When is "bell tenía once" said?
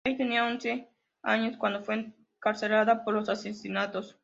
0.03-0.89